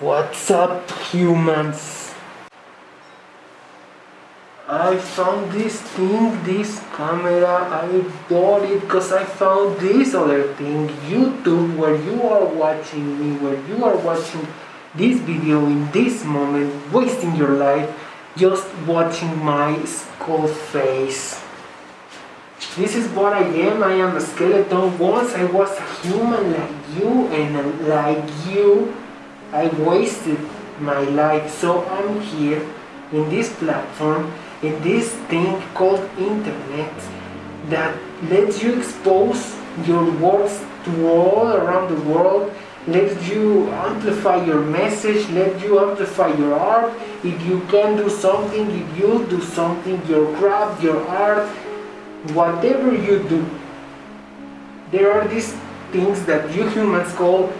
[0.00, 2.12] What's up, humans?
[4.66, 7.70] I found this thing, this camera.
[7.70, 13.38] I bought it because I found this other thing, YouTube, where you are watching me,
[13.38, 14.48] where you are watching
[14.96, 17.88] this video in this moment, wasting your life
[18.36, 21.40] just watching my skull face.
[22.74, 23.84] This is what I am.
[23.84, 24.98] I am a skeleton.
[24.98, 28.92] Once I was a human like you, and like you.
[29.54, 30.40] I wasted
[30.80, 31.48] my life.
[31.48, 32.60] So I'm here
[33.12, 34.32] in this platform,
[34.62, 36.92] in this thing called internet
[37.70, 37.96] that
[38.28, 39.54] lets you expose
[39.86, 42.52] your works to all around the world,
[42.88, 46.92] lets you amplify your message, let you amplify your art.
[47.22, 51.48] If you can do something, if you do something, your craft, your art,
[52.34, 53.46] whatever you do,
[54.90, 55.54] there are these
[55.92, 57.52] things that you humans call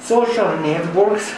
[0.00, 1.32] social networks.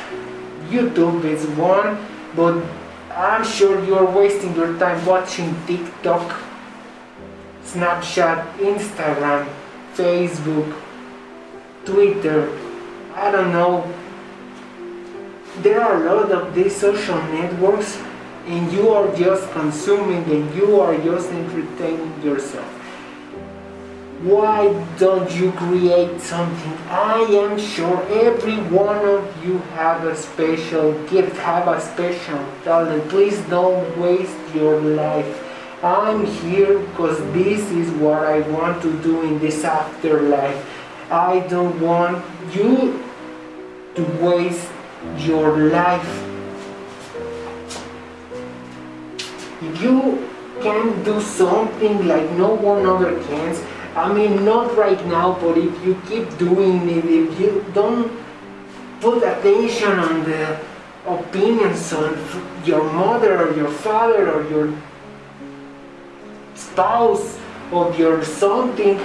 [0.71, 1.99] YouTube is one,
[2.35, 2.63] but
[3.11, 6.41] I'm sure you're wasting your time watching TikTok,
[7.65, 9.49] Snapchat, Instagram,
[9.95, 10.75] Facebook,
[11.85, 12.49] Twitter.
[13.15, 13.87] I don't know.
[15.59, 18.01] There are a lot of these social networks,
[18.47, 22.82] and you are just consuming and you are just entertaining yourself
[24.23, 26.73] why don't you create something?
[26.89, 33.09] I am sure every one of you have a special gift, have a special talent.
[33.09, 35.49] Please don't waste your life.
[35.83, 40.65] I'm here because this is what I want to do in this afterlife.
[41.11, 43.03] I don't want you
[43.97, 44.71] to waste
[45.19, 46.07] your life.
[49.61, 50.29] If you
[50.61, 55.85] can do something like no one other can, I mean, not right now, but if
[55.85, 58.11] you keep doing it, if you don't
[59.01, 60.59] put attention on the
[61.07, 62.17] opinions on
[62.65, 64.73] your mother or your father or your
[66.55, 67.39] spouse
[67.71, 68.99] or your something,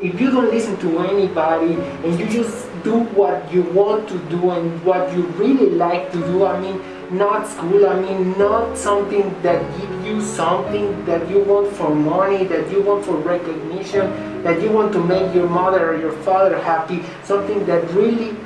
[0.00, 4.50] if you don't listen to anybody and you just do what you want to do
[4.50, 9.22] and what you really like to do, I mean, not school, I mean not something
[9.42, 14.62] that give you something that you want for money, that you want for recognition, that
[14.62, 18.36] you want to make your mother or your father happy, something that really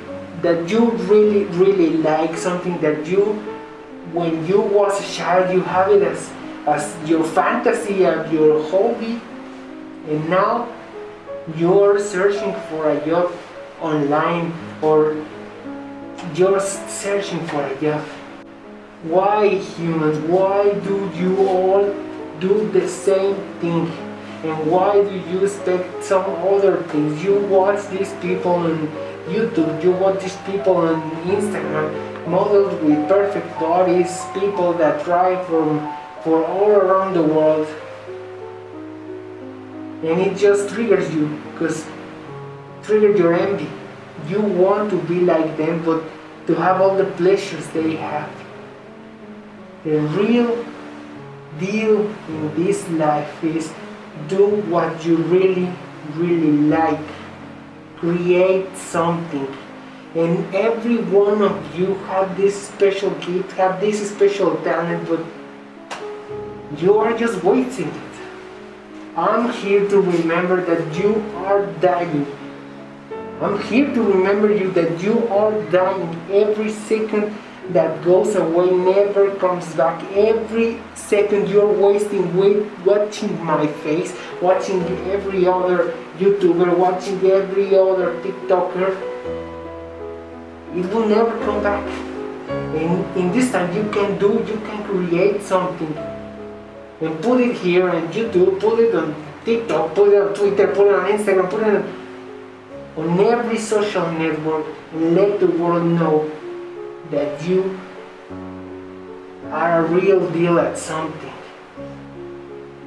[0.41, 3.25] that you really really like, something that you
[4.11, 6.31] when you was a child you have it as
[6.65, 9.21] as your fantasy and your hobby.
[10.07, 10.67] And now
[11.57, 13.31] you're searching for a job
[13.81, 15.15] online or
[16.35, 18.03] you're searching for a job
[19.03, 20.17] why humans?
[20.29, 21.93] Why do you all
[22.39, 23.91] do the same thing?
[24.43, 27.21] And why do you expect some other things?
[27.21, 28.87] You watch these people on
[29.27, 35.79] YouTube, you watch these people on Instagram, models with perfect bodies, people that try from
[36.23, 37.67] for all around the world.
[40.03, 41.85] And it just triggers you because
[42.83, 43.69] triggers your envy.
[44.27, 46.03] You want to be like them, but
[46.47, 48.29] to have all the pleasures they have.
[49.85, 50.65] The real
[51.59, 53.71] deal in this life is
[54.27, 55.71] do what you really,
[56.15, 56.99] really like.
[57.97, 59.47] Create something.
[60.15, 65.21] And every one of you have this special gift, have this special talent, but
[66.77, 68.12] you are just wasting it.
[69.15, 72.25] I'm here to remember that you are dying.
[73.41, 77.31] I'm here to remember you that you are dying every second
[77.69, 80.03] that goes away never comes back.
[80.13, 82.25] Every second you're wasting
[82.83, 84.81] watching my face, watching
[85.11, 88.97] every other YouTuber, watching every other TikToker,
[90.75, 91.87] it will never come back.
[92.49, 95.93] And in this time you can do, you can create something
[97.03, 100.87] and put it here on YouTube, put it on TikTok, put it on Twitter, put
[100.87, 106.31] it on Instagram, put it on, on every social network and let the world know
[107.11, 107.77] that you
[109.51, 111.33] are a real deal at something.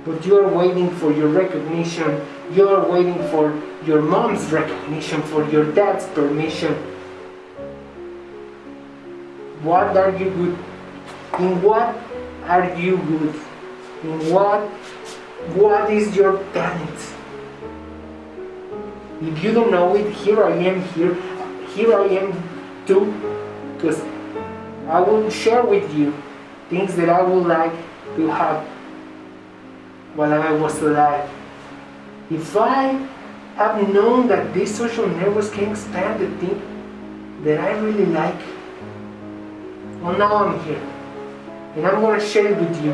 [0.06, 2.24] But you are waiting for your recognition.
[2.52, 6.74] You are waiting for your mom's recognition, for your dad's permission.
[9.62, 10.58] What are you good?
[11.40, 11.94] In what
[12.46, 13.45] are you good?
[14.06, 14.68] What
[15.58, 16.98] what is your talent?
[19.20, 21.14] If you don't know it, here I am here.
[21.74, 22.32] Here I am
[22.86, 23.10] too
[23.74, 24.00] because
[24.88, 26.14] I will share with you
[26.70, 27.72] things that I would like
[28.16, 28.64] to have
[30.14, 31.28] while I was alive.
[32.30, 32.92] If I
[33.56, 38.40] have known that these social networks can expand the thing that I really like,
[40.00, 40.82] Well, now I'm here.
[41.74, 42.92] And I'm going to share it with you.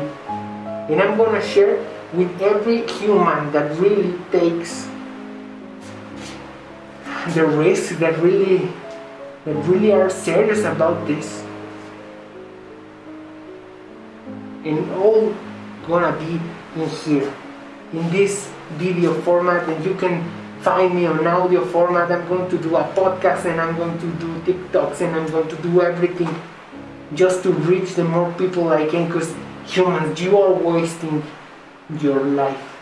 [0.89, 1.77] And I'm to share
[2.13, 4.87] with every human that really takes
[7.33, 8.69] the risk, that really,
[9.45, 11.43] that really are serious about this.
[14.65, 15.33] And all
[15.87, 16.39] gonna be
[16.81, 17.33] in here,
[17.93, 20.23] in this video format, and you can
[20.63, 22.11] find me on audio format.
[22.11, 25.47] I'm going to do a podcast and I'm going to do TikToks and I'm going
[25.49, 26.33] to do everything
[27.13, 29.33] just to reach the more people I can because
[29.65, 31.23] humans, you are wasting
[31.99, 32.72] your life.